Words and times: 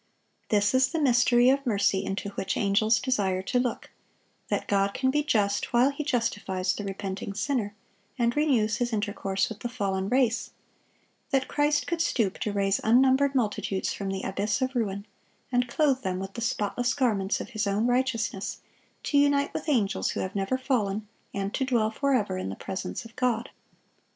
This 0.49 0.73
is 0.73 0.89
the 0.91 0.99
mystery 0.99 1.49
of 1.49 1.63
mercy 1.63 2.03
into 2.03 2.29
which 2.29 2.57
angels 2.57 2.99
desire 2.99 3.43
to 3.43 3.59
look,—that 3.59 4.67
God 4.67 4.95
can 4.95 5.11
be 5.11 5.21
just 5.21 5.73
while 5.73 5.91
He 5.91 6.03
justifies 6.03 6.73
the 6.73 6.83
repenting 6.83 7.35
sinner, 7.35 7.75
and 8.17 8.35
renews 8.35 8.77
His 8.77 8.93
intercourse 8.93 9.47
with 9.47 9.59
the 9.59 9.69
fallen 9.69 10.09
race; 10.09 10.53
that 11.29 11.47
Christ 11.47 11.85
could 11.85 12.01
stoop 12.01 12.39
to 12.39 12.51
raise 12.51 12.79
unnumbered 12.83 13.35
multitudes 13.35 13.93
from 13.93 14.09
the 14.09 14.23
abyss 14.23 14.59
of 14.59 14.73
ruin, 14.75 15.05
and 15.51 15.67
clothe 15.69 16.01
them 16.01 16.17
with 16.17 16.33
the 16.33 16.41
spotless 16.41 16.95
garments 16.95 17.39
of 17.39 17.49
His 17.49 17.67
own 17.67 17.85
righteousness, 17.85 18.61
to 19.03 19.19
unite 19.19 19.53
with 19.53 19.69
angels 19.69 20.09
who 20.09 20.21
have 20.21 20.33
never 20.33 20.57
fallen, 20.57 21.07
and 21.31 21.53
to 21.53 21.63
dwell 21.63 21.91
forever 21.91 22.39
in 22.39 22.49
the 22.49 22.55
presence 22.55 23.05
of 23.05 23.15
God. 23.15 23.51